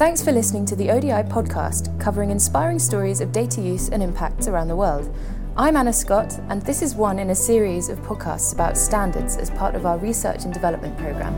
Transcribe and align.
Thanks 0.00 0.24
for 0.24 0.32
listening 0.32 0.64
to 0.64 0.74
the 0.74 0.90
ODI 0.90 1.28
podcast, 1.28 2.00
covering 2.00 2.30
inspiring 2.30 2.78
stories 2.78 3.20
of 3.20 3.32
data 3.32 3.60
use 3.60 3.90
and 3.90 4.02
impacts 4.02 4.48
around 4.48 4.68
the 4.68 4.74
world. 4.74 5.14
I'm 5.58 5.76
Anna 5.76 5.92
Scott, 5.92 6.40
and 6.48 6.62
this 6.62 6.80
is 6.80 6.94
one 6.94 7.18
in 7.18 7.28
a 7.28 7.34
series 7.34 7.90
of 7.90 7.98
podcasts 7.98 8.54
about 8.54 8.78
standards 8.78 9.36
as 9.36 9.50
part 9.50 9.74
of 9.74 9.84
our 9.84 9.98
research 9.98 10.44
and 10.44 10.54
development 10.54 10.96
programme. 10.96 11.34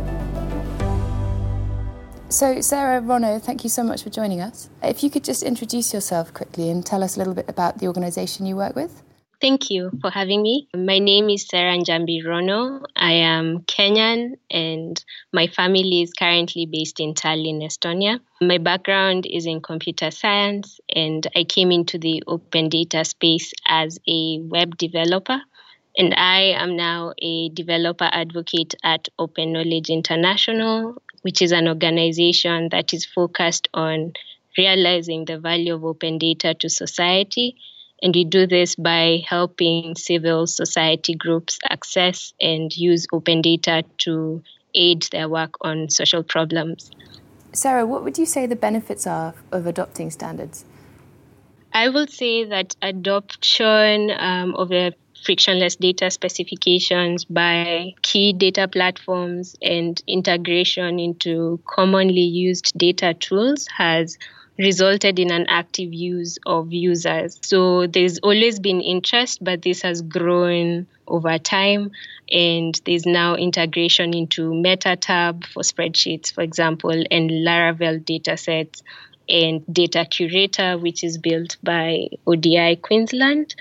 So, 2.28 2.54
Serah 2.58 3.04
Rono, 3.04 3.40
thank 3.40 3.64
you 3.64 3.68
so 3.68 3.82
much 3.82 4.04
for 4.04 4.10
joining 4.10 4.40
us. 4.40 4.70
If 4.80 5.02
you 5.02 5.10
could 5.10 5.24
just 5.24 5.42
introduce 5.42 5.92
yourself 5.92 6.32
quickly 6.32 6.70
and 6.70 6.86
tell 6.86 7.02
us 7.02 7.16
a 7.16 7.18
little 7.18 7.34
bit 7.34 7.48
about 7.48 7.78
the 7.78 7.88
organisation 7.88 8.46
you 8.46 8.54
work 8.54 8.76
with. 8.76 9.02
Thank 9.42 9.72
you 9.72 9.90
for 10.00 10.08
having 10.08 10.40
me. 10.40 10.68
My 10.72 11.00
name 11.00 11.28
is 11.28 11.48
Serah 11.48 11.76
Njambi 11.76 12.24
Rono. 12.24 12.84
I 12.94 13.14
am 13.14 13.62
Kenyan 13.62 14.34
and 14.48 15.04
my 15.32 15.48
family 15.48 16.02
is 16.02 16.12
currently 16.12 16.64
based 16.64 17.00
in 17.00 17.14
Tallinn, 17.14 17.60
Estonia. 17.60 18.20
My 18.40 18.58
background 18.58 19.26
is 19.28 19.46
in 19.46 19.60
computer 19.60 20.12
science 20.12 20.78
and 20.94 21.26
I 21.34 21.42
came 21.42 21.72
into 21.72 21.98
the 21.98 22.22
open 22.28 22.68
data 22.68 23.04
space 23.04 23.52
as 23.66 23.98
a 24.08 24.38
web 24.42 24.78
developer. 24.78 25.40
And 25.98 26.14
I 26.14 26.54
am 26.54 26.76
now 26.76 27.12
a 27.20 27.48
developer 27.48 28.08
advocate 28.12 28.76
at 28.84 29.08
Open 29.18 29.54
Knowledge 29.54 29.90
International, 29.90 31.02
which 31.22 31.42
is 31.42 31.50
an 31.50 31.66
organization 31.66 32.68
that 32.70 32.94
is 32.94 33.04
focused 33.04 33.66
on 33.74 34.12
realizing 34.56 35.24
the 35.24 35.40
value 35.40 35.74
of 35.74 35.84
open 35.84 36.18
data 36.18 36.54
to 36.54 36.68
society 36.68 37.56
and 38.02 38.14
we 38.14 38.24
do 38.24 38.46
this 38.46 38.74
by 38.74 39.22
helping 39.26 39.94
civil 39.94 40.46
society 40.46 41.14
groups 41.14 41.58
access 41.70 42.34
and 42.40 42.76
use 42.76 43.06
open 43.12 43.42
data 43.42 43.84
to 43.98 44.42
aid 44.74 45.06
their 45.12 45.28
work 45.28 45.54
on 45.60 45.88
social 45.88 46.22
problems. 46.22 46.90
Serah, 47.52 47.86
what 47.86 48.02
would 48.02 48.18
you 48.18 48.26
say 48.26 48.46
the 48.46 48.56
benefits 48.56 49.06
are 49.06 49.34
of 49.52 49.66
adopting 49.66 50.10
standards? 50.10 50.64
I 51.72 51.88
will 51.88 52.06
say 52.06 52.44
that 52.44 52.74
adoption 52.82 54.10
um, 54.10 54.54
of 54.56 54.72
a 54.72 54.92
frictionless 55.24 55.76
data 55.76 56.10
specifications 56.10 57.24
by 57.24 57.94
key 58.02 58.32
data 58.32 58.66
platforms 58.66 59.56
and 59.62 60.02
integration 60.06 60.98
into 60.98 61.60
commonly 61.66 62.22
used 62.22 62.76
data 62.76 63.14
tools 63.14 63.66
has 63.76 64.18
resulted 64.58 65.18
in 65.18 65.30
an 65.30 65.46
active 65.48 65.92
use 65.92 66.38
of 66.46 66.72
users. 66.72 67.38
So 67.42 67.86
there's 67.86 68.18
always 68.18 68.60
been 68.60 68.80
interest, 68.80 69.42
but 69.42 69.62
this 69.62 69.82
has 69.82 70.02
grown 70.02 70.86
over 71.06 71.38
time. 71.38 71.92
And 72.30 72.80
there's 72.84 73.06
now 73.06 73.36
integration 73.36 74.14
into 74.14 74.50
MetaTab 74.50 75.46
for 75.46 75.62
spreadsheets, 75.62 76.32
for 76.32 76.42
example, 76.42 76.90
and 77.10 77.30
Laravel 77.30 78.04
datasets 78.04 78.82
and 79.28 79.62
Data 79.72 80.04
Curator, 80.04 80.78
which 80.78 81.04
is 81.04 81.18
built 81.18 81.56
by 81.62 82.08
ODI 82.26 82.76
Queensland. 82.76 83.54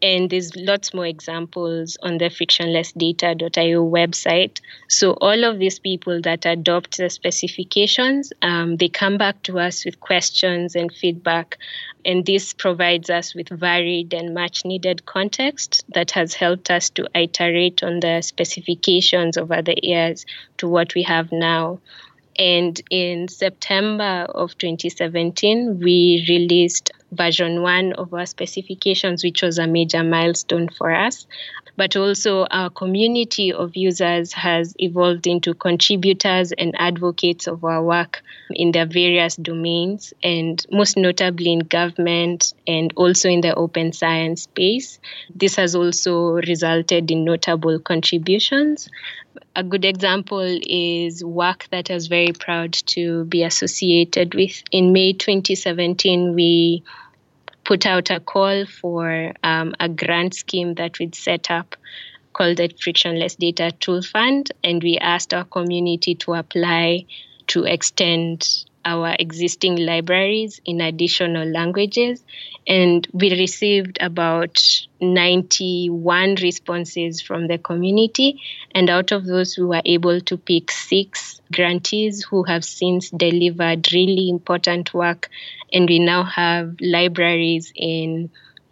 And 0.00 0.30
there's 0.30 0.54
lots 0.54 0.94
more 0.94 1.06
examples 1.06 1.96
on 2.02 2.18
the 2.18 2.26
frictionlessdata.io 2.26 3.84
website. 3.84 4.60
So 4.88 5.12
all 5.14 5.44
of 5.44 5.58
these 5.58 5.78
people 5.78 6.20
that 6.22 6.46
adopt 6.46 6.98
the 6.98 7.10
specifications, 7.10 8.32
um, 8.42 8.76
they 8.76 8.88
come 8.88 9.18
back 9.18 9.42
to 9.44 9.58
us 9.58 9.84
with 9.84 9.98
questions 9.98 10.76
and 10.76 10.92
feedback. 10.92 11.58
And 12.04 12.24
this 12.24 12.52
provides 12.52 13.10
us 13.10 13.34
with 13.34 13.48
varied 13.48 14.14
and 14.14 14.34
much 14.34 14.64
needed 14.64 15.04
context 15.04 15.84
that 15.94 16.12
has 16.12 16.32
helped 16.34 16.70
us 16.70 16.90
to 16.90 17.08
iterate 17.14 17.82
on 17.82 18.00
the 18.00 18.22
specifications 18.22 19.36
over 19.36 19.62
the 19.62 19.76
years 19.82 20.26
to 20.58 20.68
what 20.68 20.94
we 20.94 21.02
have 21.02 21.32
now. 21.32 21.80
And 22.38 22.80
in 22.90 23.28
September 23.28 24.26
of 24.34 24.56
2017, 24.58 25.80
we 25.80 26.24
released 26.28 26.90
version 27.12 27.62
one 27.62 27.92
of 27.94 28.14
our 28.14 28.26
specifications, 28.26 29.24
which 29.24 29.42
was 29.42 29.58
a 29.58 29.66
major 29.66 30.04
milestone 30.04 30.68
for 30.68 30.92
us. 30.92 31.26
But 31.78 31.94
also, 31.94 32.44
our 32.50 32.70
community 32.70 33.52
of 33.52 33.76
users 33.76 34.32
has 34.32 34.74
evolved 34.80 35.28
into 35.28 35.54
contributors 35.54 36.50
and 36.50 36.74
advocates 36.76 37.46
of 37.46 37.62
our 37.62 37.80
work 37.80 38.20
in 38.50 38.72
their 38.72 38.84
various 38.84 39.36
domains, 39.36 40.12
and 40.20 40.66
most 40.72 40.96
notably 40.96 41.52
in 41.52 41.60
government 41.60 42.52
and 42.66 42.92
also 42.96 43.28
in 43.28 43.42
the 43.42 43.54
open 43.54 43.92
science 43.92 44.42
space. 44.42 44.98
This 45.32 45.54
has 45.54 45.76
also 45.76 46.32
resulted 46.48 47.12
in 47.12 47.24
notable 47.24 47.78
contributions. 47.78 48.88
A 49.54 49.62
good 49.62 49.84
example 49.84 50.58
is 50.68 51.22
work 51.22 51.68
that 51.70 51.92
I 51.92 51.94
was 51.94 52.08
very 52.08 52.32
proud 52.32 52.72
to 52.72 53.24
be 53.26 53.44
associated 53.44 54.34
with. 54.34 54.64
In 54.72 54.92
May 54.92 55.12
2017, 55.12 56.34
we 56.34 56.82
put 57.68 57.84
out 57.84 58.08
a 58.08 58.18
call 58.18 58.64
for 58.64 59.34
um, 59.44 59.74
a 59.78 59.90
grant 59.90 60.32
scheme 60.32 60.72
that 60.76 60.98
we'd 60.98 61.14
set 61.14 61.50
up 61.50 61.76
called 62.32 62.56
the 62.56 62.72
Frictionless 62.82 63.34
Data 63.34 63.72
Tool 63.78 64.00
Fund, 64.00 64.50
and 64.64 64.82
we 64.82 64.96
asked 64.96 65.34
our 65.34 65.44
community 65.44 66.14
to 66.14 66.32
apply 66.32 67.04
to 67.48 67.64
extend 67.64 68.64
our 68.88 69.14
existing 69.18 69.76
libraries 69.76 70.60
in 70.64 70.80
additional 70.80 71.46
languages. 71.46 72.24
And 72.66 73.06
we 73.12 73.30
received 73.30 73.98
about 74.00 74.58
91 75.00 76.36
responses 76.36 77.20
from 77.20 77.48
the 77.48 77.58
community. 77.58 78.40
And 78.74 78.88
out 78.88 79.12
of 79.12 79.26
those, 79.26 79.58
we 79.58 79.64
were 79.64 79.82
able 79.84 80.20
to 80.22 80.36
pick 80.38 80.70
six 80.70 81.40
grantees 81.52 82.24
who 82.24 82.44
have 82.44 82.64
since 82.64 83.10
delivered 83.10 83.92
really 83.92 84.30
important 84.30 84.94
work. 84.94 85.28
And 85.70 85.86
we 85.88 85.98
now 85.98 86.24
have 86.24 86.76
libraries 86.80 87.70
in 87.76 88.30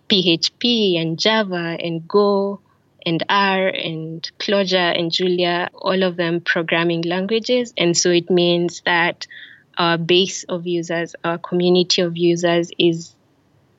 PHP 0.09 0.99
and 0.99 1.19
Java 1.19 1.77
and 1.79 2.09
Go 2.09 2.61
and 3.05 3.23
R 3.29 3.69
and 3.69 4.29
Clojure 4.41 4.99
and 4.99 5.13
Julia, 5.13 5.69
all 5.75 6.03
of 6.03 6.17
them 6.17 6.41
programming 6.41 7.03
languages. 7.03 7.73
And 7.77 7.97
so 7.97 8.11
it 8.11 8.31
means 8.31 8.83
that 8.85 9.27
our 9.77 9.99
base 9.99 10.45
of 10.45 10.67
users, 10.67 11.15
our 11.25 11.39
community 11.39 12.03
of 12.03 12.17
users 12.17 12.71
is 12.79 13.15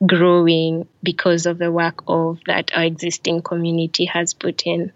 growing 0.06 0.86
because 1.02 1.46
of 1.46 1.58
the 1.58 1.72
work 1.72 2.02
of 2.06 2.38
that 2.46 2.70
our 2.76 2.84
existing 2.84 3.42
community 3.42 4.04
has 4.04 4.34
put 4.34 4.62
in. 4.66 4.92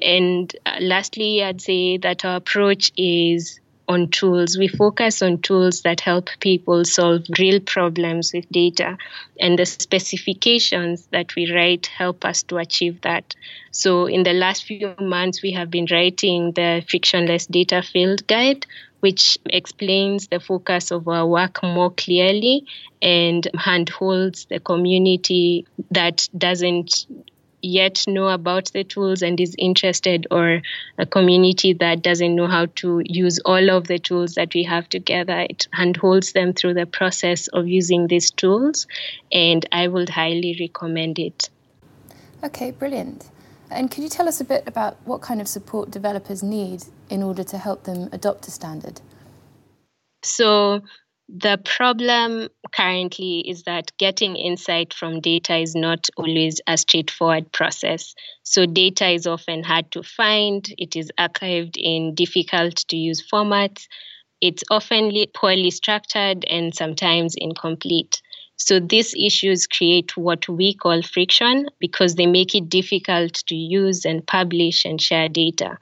And 0.00 0.54
uh, 0.66 0.78
lastly, 0.80 1.42
I'd 1.44 1.60
say 1.60 1.96
that 1.98 2.24
our 2.24 2.36
approach 2.36 2.92
is 2.96 3.60
on 3.88 4.08
tools. 4.08 4.56
We 4.56 4.68
focus 4.68 5.22
on 5.22 5.38
tools 5.38 5.82
that 5.82 6.00
help 6.00 6.30
people 6.40 6.84
solve 6.84 7.22
real 7.38 7.60
problems 7.60 8.32
with 8.32 8.48
data, 8.50 8.96
and 9.38 9.58
the 9.58 9.66
specifications 9.66 11.06
that 11.10 11.34
we 11.36 11.52
write 11.52 11.86
help 11.86 12.24
us 12.24 12.42
to 12.44 12.56
achieve 12.56 13.00
that. 13.02 13.34
So, 13.70 14.06
in 14.06 14.22
the 14.22 14.32
last 14.32 14.64
few 14.64 14.94
months, 15.00 15.42
we 15.42 15.52
have 15.52 15.70
been 15.70 15.86
writing 15.90 16.52
the 16.52 16.84
frictionless 16.88 17.46
data 17.46 17.82
field 17.82 18.26
guide, 18.26 18.66
which 19.02 19.36
explains 19.46 20.28
the 20.28 20.38
focus 20.38 20.92
of 20.92 21.08
our 21.08 21.26
work 21.26 21.60
more 21.64 21.90
clearly 21.90 22.64
and 23.02 23.48
handholds 23.58 24.44
the 24.44 24.60
community 24.60 25.66
that 25.90 26.28
doesn't 26.38 27.06
yet 27.60 28.04
know 28.06 28.28
about 28.28 28.70
the 28.72 28.84
tools 28.84 29.22
and 29.22 29.40
is 29.40 29.56
interested, 29.58 30.28
or 30.30 30.62
a 30.98 31.06
community 31.06 31.72
that 31.72 32.00
doesn't 32.00 32.36
know 32.36 32.46
how 32.46 32.66
to 32.76 33.02
use 33.04 33.40
all 33.44 33.70
of 33.70 33.88
the 33.88 33.98
tools 33.98 34.34
that 34.34 34.54
we 34.54 34.62
have 34.62 34.88
together. 34.88 35.46
It 35.50 35.66
handholds 35.72 36.32
them 36.32 36.52
through 36.52 36.74
the 36.74 36.86
process 36.86 37.48
of 37.48 37.66
using 37.66 38.06
these 38.06 38.30
tools, 38.30 38.86
and 39.32 39.66
I 39.72 39.88
would 39.88 40.10
highly 40.10 40.56
recommend 40.60 41.18
it. 41.18 41.50
Okay, 42.44 42.70
brilliant. 42.70 43.31
And 43.72 43.90
could 43.90 44.02
you 44.02 44.08
tell 44.08 44.28
us 44.28 44.40
a 44.40 44.44
bit 44.44 44.64
about 44.66 44.96
what 45.04 45.22
kind 45.22 45.40
of 45.40 45.48
support 45.48 45.90
developers 45.90 46.42
need 46.42 46.84
in 47.10 47.22
order 47.22 47.42
to 47.44 47.58
help 47.58 47.84
them 47.84 48.08
adopt 48.12 48.46
a 48.48 48.50
standard? 48.50 49.00
So, 50.22 50.82
the 51.28 51.58
problem 51.64 52.48
currently 52.74 53.40
is 53.48 53.62
that 53.62 53.96
getting 53.96 54.36
insight 54.36 54.92
from 54.92 55.20
data 55.20 55.56
is 55.56 55.74
not 55.74 56.08
always 56.16 56.60
a 56.66 56.76
straightforward 56.76 57.50
process. 57.52 58.14
So, 58.42 58.66
data 58.66 59.08
is 59.08 59.26
often 59.26 59.62
hard 59.62 59.90
to 59.92 60.02
find, 60.02 60.68
it 60.78 60.94
is 60.94 61.10
archived 61.18 61.76
in 61.76 62.14
difficult 62.14 62.76
to 62.88 62.96
use 62.96 63.26
formats, 63.26 63.86
it's 64.40 64.64
often 64.70 65.12
poorly 65.32 65.70
structured, 65.70 66.44
and 66.44 66.74
sometimes 66.74 67.34
incomplete. 67.36 68.20
So 68.64 68.78
these 68.78 69.12
issues 69.18 69.66
create 69.66 70.16
what 70.16 70.48
we 70.48 70.72
call 70.72 71.02
friction 71.02 71.68
because 71.80 72.14
they 72.14 72.26
make 72.26 72.54
it 72.54 72.68
difficult 72.68 73.34
to 73.48 73.56
use 73.56 74.04
and 74.04 74.24
publish 74.24 74.84
and 74.84 75.00
share 75.00 75.28
data. 75.28 75.78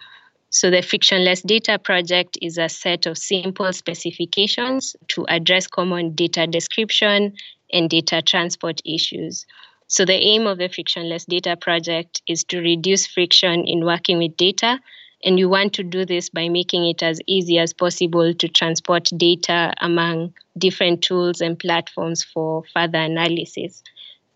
So 0.49 0.71
the 0.71 0.81
Frictionless 0.81 1.43
Data 1.43 1.79
Project 1.79 2.39
is 2.41 2.57
a 2.57 2.71
set 2.71 3.05
of 3.05 3.19
simple 3.19 3.71
specifications 3.75 4.97
to 5.09 5.27
address 5.29 5.67
common 5.67 6.15
data 6.15 6.47
description 6.47 7.35
and 7.71 7.91
data 7.91 8.23
transport 8.23 8.81
issues. 8.87 9.45
So 9.87 10.07
the 10.07 10.15
aim 10.15 10.47
of 10.47 10.57
the 10.57 10.71
Frictionless 10.71 11.27
Data 11.27 11.59
Project 11.61 12.23
is 12.27 12.45
to 12.45 12.61
reduce 12.61 13.07
friction 13.07 13.67
in 13.67 13.85
working 13.85 14.17
with 14.17 14.39
data 14.39 14.81
And 15.25 15.39
you 15.39 15.49
want 15.49 15.75
to 15.75 15.83
do 15.83 16.05
this 16.05 16.31
by 16.31 16.49
making 16.49 16.87
it 16.89 17.03
as 17.03 17.21
easy 17.27 17.59
as 17.59 17.73
possible 17.73 18.33
to 18.33 18.49
transport 18.49 19.11
data 19.17 19.75
among 19.79 20.35
different 20.57 21.03
tools 21.03 21.41
and 21.41 21.59
platforms 21.59 22.25
for 22.25 22.63
further 22.75 22.99
analysis. 22.99 23.83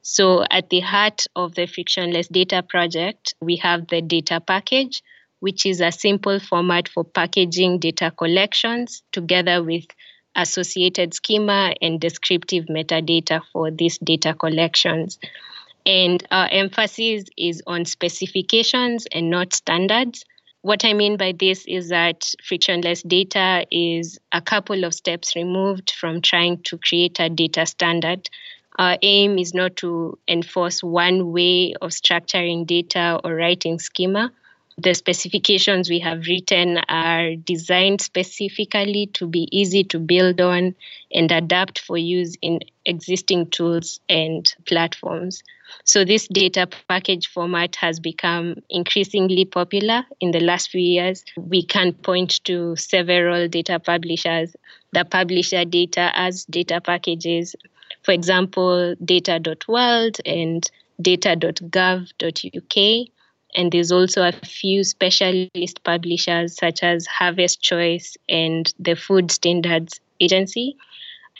So, 0.02 0.44
at 0.50 0.69
the 0.69 0.81
heart 0.81 1.26
of 1.34 1.54
the 1.54 1.66
Frictionless 1.66 2.28
Data 2.28 2.62
Project, 2.62 3.34
we 3.40 3.56
have 3.56 3.88
the 3.88 4.02
data 4.02 4.38
package, 4.38 5.02
which 5.40 5.64
is 5.64 5.81
a 5.81 5.90
simple 5.90 6.38
format 6.40 6.88
for 6.88 7.04
packaging 7.04 7.78
data 7.78 8.10
collections 8.10 9.02
together 9.12 9.62
with 9.62 9.86
associated 10.36 11.14
schema 11.14 11.75
and 11.81 12.00
descriptive 12.00 12.66
metadata 12.66 13.40
for 13.52 13.70
these 13.70 13.98
data 13.98 14.34
collections. 14.34 15.19
And 15.86 16.22
our 16.31 16.48
emphasis 16.50 17.25
is 17.36 17.62
on 17.66 17.84
specifications 17.84 19.06
and 19.12 19.31
not 19.31 19.52
standards. 19.52 20.25
What 20.64 20.82
I 20.87 20.94
mean 20.94 21.19
by 21.19 21.32
this 21.38 21.66
is 21.66 21.90
that 21.90 22.25
frictionless 22.43 23.02
data 23.02 23.66
is 23.70 24.19
a 24.32 24.40
couple 24.40 24.84
of 24.84 24.94
steps 24.94 25.37
removed 25.37 25.90
from 25.90 26.22
trying 26.22 26.62
to 26.62 26.78
create 26.78 27.20
a 27.20 27.28
data 27.28 27.66
standard. 27.66 28.31
Our 28.78 28.96
aim 29.02 29.37
is 29.38 29.52
not 29.52 29.76
to 29.76 30.19
enforce 30.26 30.82
one 30.82 31.32
way 31.32 31.75
of 31.82 31.90
structuring 31.90 32.66
data 32.66 33.20
or 33.22 33.34
writing 33.34 33.78
schema, 33.78 34.32
the 34.78 34.94
specifications 34.94 35.90
we 35.90 35.99
have 35.99 36.26
written 36.26 36.78
are 36.88 37.37
designed 37.37 38.00
specifically 38.00 39.06
to 39.14 39.26
be 39.26 39.46
easy 39.52 39.84
to 39.84 39.99
build 39.99 40.40
on 40.40 40.75
and 41.12 41.31
adapt 41.31 41.78
for 41.78 41.99
use 41.99 42.37
in 42.40 42.60
existing 42.87 43.50
tools 43.50 44.00
and 44.08 44.52
platforms. 44.67 45.43
So, 45.84 46.05
this 46.05 46.28
data 46.28 46.69
package 46.88 47.28
format 47.28 47.76
has 47.76 48.00
become 48.00 48.56
increasingly 48.70 49.44
popular 49.44 50.05
in 50.20 50.31
the 50.31 50.40
last 50.40 50.70
few 50.70 50.81
years. 50.81 51.25
We 51.37 51.62
can 51.64 51.93
point 51.93 52.43
to 52.44 52.76
several 52.76 53.49
data 53.49 53.78
publishers 53.81 54.55
that 54.93 55.11
publish 55.11 55.50
their 55.50 55.64
data 55.64 56.11
as 56.14 56.44
data 56.44 56.81
packages. 56.81 57.55
For 58.02 58.12
example, 58.12 58.94
data.world 59.05 60.19
and 60.25 60.62
data.gov.uk 61.00 62.76
and 63.55 63.70
there's 63.70 63.93
also 63.93 64.26
a 64.26 64.32
few 64.32 64.84
specialist 64.84 65.82
publishers 65.84 66.56
such 66.56 66.82
as 66.82 67.06
Harvest 67.06 67.62
Choice 67.62 68.17
and 68.28 68.72
the 68.78 68.96
Food 68.96 69.31
Standards 69.31 70.00
Agency. 70.20 70.76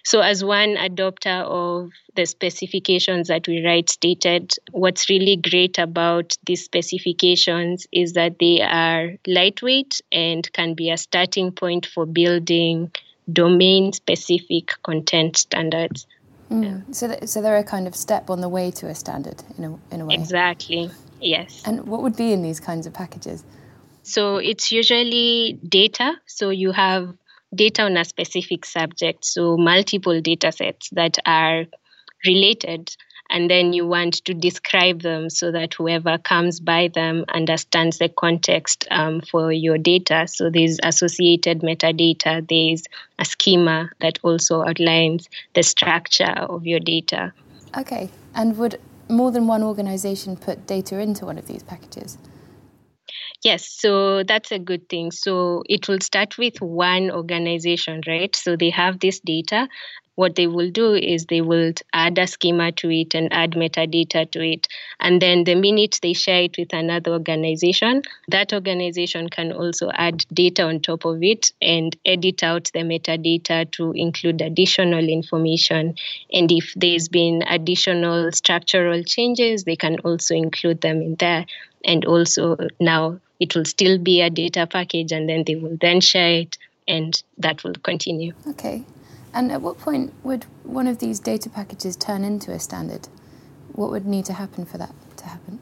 So, 0.05 0.21
as 0.21 0.45
one 0.45 0.77
adopter 0.77 1.43
of 1.45 1.91
the 2.15 2.27
specifications 2.27 3.29
that 3.29 3.49
we 3.49 3.65
write 3.65 3.89
stated, 3.89 4.53
what's 4.71 5.09
really 5.09 5.37
great 5.37 5.79
about 5.79 6.37
these 6.45 6.62
specifications 6.62 7.87
is 7.91 8.12
that 8.12 8.39
they 8.39 8.61
are 8.61 9.12
lightweight 9.27 10.03
and 10.12 10.51
can 10.53 10.75
be 10.75 10.91
a 10.91 10.99
starting 10.99 11.53
point 11.53 11.87
for 11.87 12.05
building 12.05 12.93
domain 13.33 13.95
specific 13.95 14.73
content 14.83 15.39
standards. 15.39 16.06
Mm. 16.51 16.95
So, 16.95 17.09
th- 17.09 17.27
so 17.27 17.41
they're 17.41 17.56
a 17.56 17.65
kind 17.65 17.87
of 17.87 17.97
step 17.97 18.29
on 18.29 18.43
the 18.43 18.49
way 18.51 18.71
to 18.73 18.89
a 18.89 18.95
standard 18.95 19.43
in 19.56 19.65
a, 19.65 19.95
in 19.95 20.01
a 20.03 20.05
way. 20.05 20.17
Exactly. 20.17 20.91
Yes. 21.23 21.62
And 21.65 21.87
what 21.87 22.03
would 22.03 22.17
be 22.17 22.31
in 22.33 22.43
these 22.43 22.61
kinds 22.61 22.87
of 22.87 22.93
packages? 22.93 23.43
So 24.03 24.37
it's 24.37 24.71
usually 24.71 25.59
data. 25.67 26.12
So 26.27 26.51
you 26.51 26.73
have 26.73 27.15
data 27.56 27.83
on 27.83 27.97
a 27.97 28.05
specific 28.05 28.65
subject, 28.65 29.25
so 29.25 29.56
multiple 29.56 30.21
data 30.21 30.53
sets 30.53 30.91
that 30.91 31.19
are 31.27 31.65
related. 32.27 32.95
And 33.31 33.51
then 33.51 33.73
you 33.73 33.87
want 33.87 34.25
to 34.27 34.35
describe 34.35 35.01
them 35.01 35.31
so 35.31 35.51
that 35.51 35.75
whoever 35.75 36.19
comes 36.19 36.61
by 36.61 36.89
them 36.89 37.25
understands 37.33 37.99
the 37.99 38.11
context 38.11 38.87
um, 38.91 39.23
for 39.23 39.51
your 39.51 39.79
data. 39.79 40.27
So 40.29 40.51
there's 40.51 40.79
associated 40.83 41.62
metadata, 41.62 42.47
there's 42.47 42.85
a 43.19 43.25
schema 43.25 43.91
that 44.01 44.19
also 44.23 44.62
outlines 44.62 45.29
the 45.55 45.62
structure 45.62 46.35
of 46.37 46.67
your 46.67 46.81
data. 46.81 47.33
Okay. 47.77 48.11
And 48.35 48.59
would 48.59 48.79
more 49.09 49.31
than 49.31 49.47
one 49.47 49.62
organization 49.62 50.37
put 50.37 50.67
data 50.67 50.99
into 50.99 51.25
one 51.27 51.39
of 51.39 51.47
these 51.47 51.62
packages? 51.62 52.19
Yes, 53.44 53.69
so 53.69 54.23
that's 54.23 54.52
a 54.52 54.58
good 54.58 54.88
thing. 54.88 55.11
So 55.11 55.62
it 55.69 55.87
will 55.87 56.00
start 56.00 56.38
with 56.38 56.62
one 56.62 57.11
organization, 57.11 58.00
right? 58.06 58.35
So 58.35 58.56
they 58.56 58.70
have 58.70 59.00
this 59.00 59.20
data 59.20 59.69
what 60.17 60.37
they 60.37 60.46
will 60.46 60.70
do 60.70 60.94
is 60.94 61.26
they 61.26 61.41
will 61.41 61.73
add 61.93 62.17
a 62.19 62.29
schema 62.29 62.70
to 62.70 62.88
it 62.88 63.17
and 63.17 63.32
add 63.32 63.50
metadata 63.55 64.31
to 64.31 64.41
it. 64.49 64.69
And 65.00 65.20
then 65.20 65.43
the 65.43 65.56
minute 65.56 65.99
they 66.02 66.12
share 66.12 66.43
it 66.43 66.56
with 66.56 66.73
another 66.73 67.11
organization, 67.11 68.02
that 68.29 68.52
organization 68.52 69.29
can 69.29 69.50
also 69.50 69.91
add 69.93 70.25
data 70.32 70.62
on 70.62 70.79
top 70.82 71.05
of 71.05 71.20
it 71.25 71.50
and 71.61 71.96
edit 72.05 72.44
out 72.44 72.70
the 72.73 72.82
metadata 72.82 73.69
to 73.73 73.91
include 73.91 74.41
additional 74.41 75.08
information. 75.08 75.96
And 76.32 76.52
if 76.52 76.73
there's 76.76 77.08
been 77.08 77.43
additional 77.49 78.31
structural 78.31 79.02
changes, 79.02 79.64
they 79.64 79.75
can 79.75 79.99
also 80.05 80.37
include 80.37 80.81
them 80.81 81.02
in 81.02 81.17
there. 81.17 81.44
And 81.85 82.05
also 82.05 82.56
now 82.81 83.19
it 83.40 83.54
will 83.54 83.64
still 83.64 83.98
be 83.98 84.20
a 84.20 84.31
data 84.31 84.66
package 84.66 85.12
and 85.12 85.28
then 85.28 85.44
they 85.44 85.54
will 85.54 85.76
then 85.81 86.00
share 86.00 86.40
it 86.40 86.58
and 86.86 87.22
that 87.38 87.64
will 87.64 87.75
continue. 87.75 88.32
Okay. 88.48 88.84
And 89.32 89.50
at 89.50 89.62
what 89.62 89.78
point 89.78 90.12
would 90.22 90.44
one 90.62 90.86
of 90.86 90.98
these 90.98 91.19
data 91.19 91.50
packages 91.50 91.96
turn 91.96 92.22
into 92.22 92.52
a 92.52 92.60
standard? 92.60 93.08
What 93.72 93.90
would 93.90 94.06
need 94.06 94.25
to 94.26 94.34
happen 94.34 94.64
for 94.64 94.78
that 94.78 94.94
to 95.16 95.26
happen? 95.26 95.58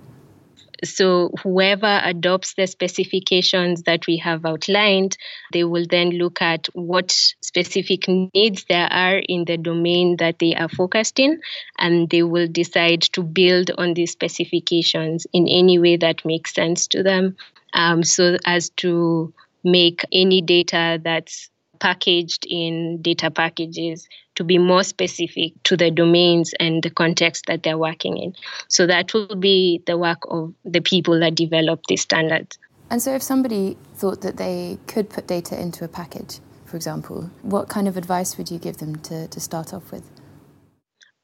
So, 0.84 1.30
whoever 1.42 2.00
adopts 2.02 2.54
the 2.54 2.66
specifications 2.66 3.82
that 3.84 4.06
we 4.06 4.16
have 4.18 4.44
outlined, 4.44 5.16
they 5.52 5.64
will 5.64 5.86
then 5.88 6.10
look 6.10 6.42
at 6.42 6.66
what 6.74 7.10
specific 7.40 8.08
needs 8.08 8.64
there 8.68 8.88
are 8.92 9.18
in 9.18 9.44
the 9.44 9.56
domain 9.56 10.16
that 10.18 10.38
they 10.40 10.54
are 10.54 10.68
focused 10.68 11.20
in, 11.20 11.40
and 11.78 12.10
they 12.10 12.22
will 12.24 12.48
decide 12.48 13.02
to 13.12 13.22
build 13.22 13.70
on 13.78 13.94
these 13.94 14.10
specifications 14.12 15.26
in 15.32 15.46
any 15.48 15.78
way 15.78 15.96
that 15.96 16.24
makes 16.24 16.52
sense 16.54 16.88
to 16.88 17.02
them, 17.02 17.36
um, 17.74 18.02
so 18.02 18.36
as 18.44 18.70
to 18.70 19.32
make 19.64 20.02
any 20.12 20.42
data 20.42 21.00
that's 21.02 21.48
packaged 21.82 22.46
in 22.48 23.02
data 23.02 23.28
packages 23.28 24.08
to 24.36 24.44
be 24.44 24.56
more 24.56 24.84
specific 24.84 25.52
to 25.64 25.76
the 25.76 25.90
domains 25.90 26.54
and 26.60 26.82
the 26.82 26.90
context 26.90 27.46
that 27.48 27.64
they're 27.64 27.76
working 27.76 28.16
in. 28.16 28.34
So 28.68 28.86
that 28.86 29.12
will 29.12 29.34
be 29.34 29.82
the 29.84 29.98
work 29.98 30.20
of 30.30 30.54
the 30.64 30.80
people 30.80 31.18
that 31.18 31.34
develop 31.34 31.80
these 31.88 32.02
standards. 32.02 32.56
And 32.88 33.02
so 33.02 33.12
if 33.14 33.22
somebody 33.22 33.76
thought 33.96 34.20
that 34.20 34.36
they 34.36 34.78
could 34.86 35.10
put 35.10 35.26
data 35.26 35.60
into 35.60 35.84
a 35.84 35.88
package, 35.88 36.38
for 36.66 36.76
example, 36.76 37.30
what 37.42 37.68
kind 37.68 37.88
of 37.88 37.96
advice 37.96 38.38
would 38.38 38.48
you 38.48 38.58
give 38.58 38.76
them 38.76 38.96
to, 39.00 39.26
to 39.26 39.40
start 39.40 39.74
off 39.74 39.90
with? 39.90 40.08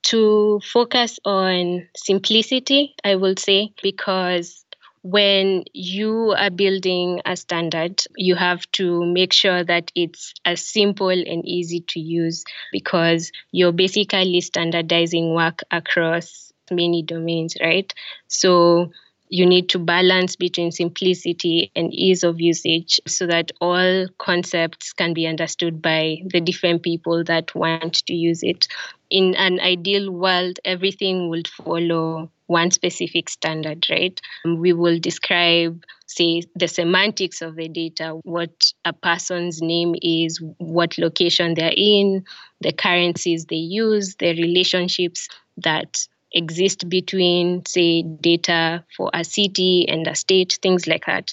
To 0.09 0.61
focus 0.73 1.21
on 1.25 1.87
simplicity, 1.97 2.97
I 3.05 3.15
will 3.15 3.37
say, 3.37 3.73
because 3.81 4.65
when 5.11 5.65
you 5.73 6.35
are 6.37 6.51
building 6.51 7.21
a 7.25 7.37
standard, 7.37 8.03
you 8.17 8.35
have 8.35 8.71
to 8.73 9.05
make 9.07 9.33
sure 9.33 9.65
that 9.65 9.91
it's 9.95 10.35
as 10.45 10.67
simple 10.67 11.09
and 11.11 11.47
easy 11.47 11.81
to 11.89 12.01
use 12.01 12.45
because 12.73 13.33
you're 13.53 13.73
basically 13.73 14.41
standardizing 14.41 15.35
work 15.35 15.61
across 15.71 16.53
many 16.71 17.03
domains, 17.03 17.57
right? 17.61 17.93
So 18.29 18.91
you 19.31 19.47
need 19.47 19.69
to 19.71 19.79
balance 19.79 20.37
between 20.37 20.73
simplicity 20.73 21.71
and 21.77 21.93
ease 21.93 22.25
of 22.25 22.41
usage 22.41 23.01
so 23.07 23.27
that 23.27 23.53
all 23.61 24.07
concepts 24.19 24.93
can 24.93 25.15
be 25.15 25.27
understood 25.27 25.83
by 25.83 26.17
the 26.27 26.41
different 26.41 26.83
people 26.83 27.25
that 27.25 27.55
want 27.55 27.95
to 28.07 28.15
use 28.15 28.43
it. 28.43 28.69
In 29.11 29.35
an 29.37 29.61
ideal 29.61 30.11
world, 30.11 30.59
everything 30.65 31.29
would 31.31 31.49
follow 31.49 32.31
one 32.47 32.71
specific 32.71 33.29
standard, 33.29 33.87
right? 33.91 34.21
Um, 34.45 34.59
we 34.59 34.73
will 34.73 34.99
describe, 34.99 35.85
say, 36.07 36.43
the 36.57 36.69
semantics 36.69 37.43
of 37.43 37.57
the 37.57 37.69
data, 37.69 38.19
what 38.25 38.73
a 38.85 38.93
person's 38.93 39.61
name 39.61 39.95
is, 40.01 40.41
what 40.57 40.99
location 40.99 41.55
they're 41.55 41.73
in, 41.75 42.25
the 42.61 42.73
currencies 42.73 43.45
they 43.45 43.57
use, 43.57 44.17
the 44.17 44.35
relationships 44.41 45.29
that 45.59 46.07
exist 46.33 46.89
between, 46.89 47.65
say, 47.67 48.03
data 48.03 48.85
for 48.97 49.11
a 49.15 49.25
city 49.25 49.87
and 49.89 50.07
a 50.07 50.15
state, 50.15 50.59
things 50.63 50.87
like 50.87 51.07
that. 51.07 51.33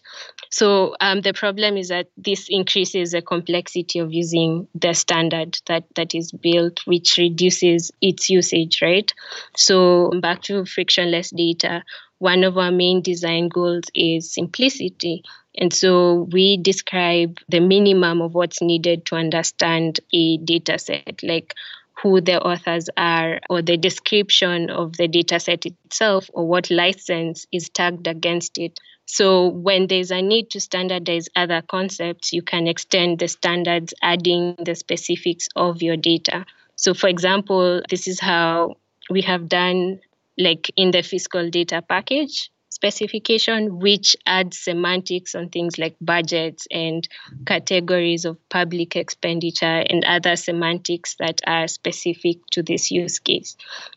So 0.50 0.96
um, 1.02 1.22
the 1.22 1.34
problem 1.34 1.78
is 1.78 1.90
that 1.90 2.08
this 2.18 2.48
increases 2.50 3.12
the 3.12 3.22
complexity 3.22 4.00
of 4.00 4.14
using 4.14 4.68
the 4.74 4.94
standard 4.94 5.60
that, 5.66 5.84
that 5.96 6.16
is 6.16 6.32
built, 6.32 6.82
which 6.86 7.18
reduces 7.18 7.92
its 8.02 8.30
usage, 8.30 8.82
right? 8.82 9.12
So 9.56 10.12
back 10.22 10.44
to 10.44 10.66
frictionless 10.66 11.32
data, 11.32 11.84
one 12.20 12.44
of 12.44 12.58
our 12.58 12.72
main 12.72 13.02
design 13.02 13.50
goals 13.50 13.84
is 13.94 14.34
simplicity. 14.34 15.24
And 15.58 15.74
so 15.74 16.28
we 16.32 16.58
describe 16.58 17.38
the 17.50 17.60
minimum 17.60 18.22
of 18.22 18.34
what's 18.34 18.62
needed 18.62 19.06
to 19.08 19.16
understand 19.16 20.00
a 20.14 20.38
data 20.38 20.80
set, 20.80 21.20
like 21.24 21.54
who 22.02 22.22
the 22.22 22.40
authors 22.42 22.90
are 22.98 23.40
or 23.50 23.62
the 23.62 23.78
description 23.78 24.70
of 24.70 24.96
the 24.98 25.08
data 25.08 25.40
set 25.40 25.66
itself 25.66 26.30
or 26.34 26.48
what 26.48 26.70
license 26.70 27.46
is 27.52 27.70
tagged 27.70 28.08
against 28.08 28.58
it 28.58 28.80
So 29.06 29.48
when 29.50 29.88
there's 29.88 30.12
a 30.12 30.22
need 30.22 30.50
to 30.52 30.60
standardize 30.60 31.30
other 31.36 31.62
concepts, 31.62 32.34
you 32.34 32.42
can 32.42 32.68
extend 32.68 33.20
the 33.20 33.28
standards, 33.28 33.94
adding 34.02 34.56
the 34.58 34.74
specifics 34.76 35.48
of 35.56 35.82
your 35.84 35.96
data. 35.98 36.46
So, 36.76 36.94
for 36.94 37.08
example, 37.08 37.82
this 37.90 38.08
is 38.08 38.20
how 38.20 38.78
we 39.10 39.22
have 39.22 39.48
done, 39.48 40.02
like 40.38 40.72
in 40.76 40.92
the 40.92 41.04
fiscal 41.04 41.50
data 41.50 41.82
package 41.82 42.50
specification, 42.76 43.80
which 43.80 44.18
adds 44.26 44.58
semantics 44.60 45.34
on 45.34 45.48
things 45.50 45.78
like 45.78 45.96
budgets 46.02 46.68
and 46.70 47.08
categories 47.46 48.26
of 48.26 48.38
public 48.50 48.98
expenditure 48.98 49.84
and 49.90 50.04
other 50.04 50.36
semantics 50.36 51.16
that 51.16 51.40
are 51.48 51.70
specific 51.70 52.38
to 52.52 52.62
this 52.62 52.92
use 52.92 53.18
case. 53.18 53.56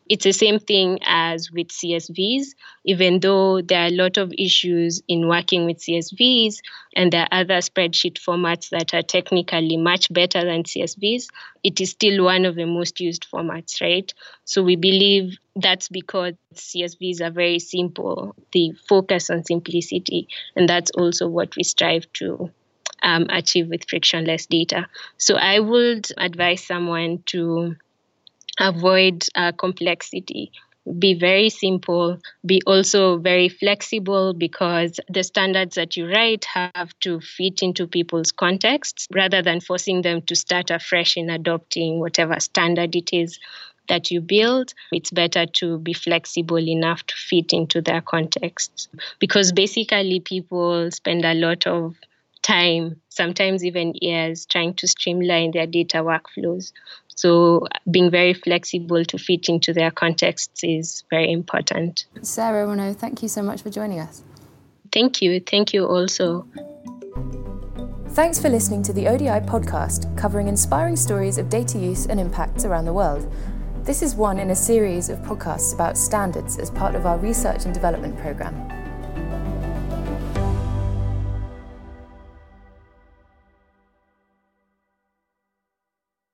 It's 0.08 0.24
the 0.24 0.32
same 0.32 0.60
thing 0.60 1.00
as 1.04 1.50
with 1.50 1.68
CSVs, 1.68 2.54
even 2.84 3.18
though 3.18 3.60
there 3.60 3.82
are 3.82 3.88
a 3.88 3.96
lot 3.96 4.16
of 4.16 4.32
issues 4.38 5.02
in 5.08 5.28
working 5.28 5.66
with 5.66 5.78
CSVs 5.78 6.58
and 6.94 7.12
there 7.12 7.22
are 7.22 7.40
other 7.40 7.58
spreadsheet 7.58 8.18
formats 8.20 8.70
that 8.70 8.94
are 8.94 9.02
technically 9.02 9.76
much 9.76 10.12
better 10.12 10.44
than 10.44 10.62
CSVs, 10.62 11.26
it 11.64 11.80
is 11.80 11.90
still 11.90 12.24
one 12.24 12.44
of 12.44 12.54
the 12.54 12.64
most 12.64 13.00
used 13.00 13.26
formats, 13.30 13.80
right? 13.80 14.14
So 14.44 14.62
we 14.62 14.76
believe 14.76 15.36
that's 15.60 15.88
because 15.88 16.34
CSVs 16.54 17.20
are 17.20 17.30
very 17.30 17.58
simple. 17.58 18.34
They 18.52 18.72
focus 18.88 19.30
on 19.30 19.44
simplicity, 19.44 20.28
and 20.56 20.68
that's 20.68 20.90
also 20.92 21.28
what 21.28 21.56
we 21.56 21.62
strive 21.62 22.10
to 22.14 22.50
um, 23.02 23.26
achieve 23.30 23.68
with 23.68 23.88
frictionless 23.88 24.46
data. 24.46 24.86
So 25.16 25.36
I 25.36 25.60
would 25.60 26.08
advise 26.16 26.64
someone 26.64 27.22
to 27.26 27.76
avoid 28.58 29.24
uh, 29.34 29.52
complexity 29.52 30.52
be 30.98 31.14
very 31.14 31.50
simple, 31.50 32.18
be 32.44 32.62
also 32.66 33.18
very 33.18 33.48
flexible 33.48 34.32
because 34.32 35.00
the 35.08 35.22
standards 35.22 35.74
that 35.74 35.96
you 35.96 36.08
write 36.08 36.44
have 36.46 36.98
to 37.00 37.20
fit 37.20 37.62
into 37.62 37.86
people's 37.86 38.32
contexts 38.32 39.06
rather 39.12 39.42
than 39.42 39.60
forcing 39.60 40.02
them 40.02 40.22
to 40.22 40.36
start 40.36 40.70
afresh 40.70 41.16
in 41.16 41.30
adopting 41.30 41.98
whatever 41.98 42.38
standard 42.40 42.94
it 42.96 43.10
is 43.12 43.38
that 43.88 44.10
you 44.10 44.20
build. 44.20 44.74
It's 44.92 45.10
better 45.10 45.46
to 45.46 45.78
be 45.78 45.92
flexible 45.92 46.58
enough 46.58 47.04
to 47.06 47.14
fit 47.14 47.52
into 47.52 47.80
their 47.80 48.00
contexts 48.00 48.88
because 49.18 49.52
basically 49.52 50.20
people 50.20 50.90
spend 50.90 51.24
a 51.24 51.34
lot 51.34 51.66
of 51.66 51.96
time, 52.42 53.00
sometimes 53.08 53.64
even 53.64 53.92
years, 54.00 54.46
trying 54.46 54.74
to 54.74 54.86
streamline 54.86 55.50
their 55.50 55.66
data 55.66 55.98
workflows. 55.98 56.72
So, 57.08 57.66
being 57.90 58.10
very 58.10 58.32
flexible 58.32 59.04
to 59.04 59.18
fit 59.18 59.48
into 59.48 59.72
their 59.72 59.90
contexts 59.90 60.62
is 60.62 61.02
very 61.10 61.32
important. 61.32 62.06
Serah 62.20 62.66
Rono, 62.66 62.94
thank 62.94 63.22
you 63.22 63.28
so 63.28 63.42
much 63.42 63.62
for 63.62 63.70
joining 63.70 63.98
us. 63.98 64.22
Thank 64.92 65.20
you. 65.20 65.40
Thank 65.40 65.74
you 65.74 65.84
also. 65.86 66.46
Thanks 68.10 68.40
for 68.40 68.48
listening 68.48 68.82
to 68.84 68.92
the 68.92 69.06
ODI 69.06 69.40
podcast 69.40 70.16
covering 70.16 70.48
inspiring 70.48 70.96
stories 70.96 71.38
of 71.38 71.48
data 71.48 71.78
use 71.78 72.06
and 72.06 72.18
impacts 72.18 72.64
around 72.64 72.84
the 72.84 72.92
world. 72.92 73.30
This 73.88 74.02
is 74.02 74.14
one 74.14 74.38
in 74.38 74.50
a 74.50 74.54
series 74.54 75.08
of 75.08 75.18
podcasts 75.20 75.72
about 75.72 75.96
standards 75.96 76.58
as 76.58 76.70
part 76.70 76.94
of 76.94 77.06
our 77.06 77.16
research 77.16 77.64
and 77.64 77.72
development 77.72 78.18
programme. 78.18 78.77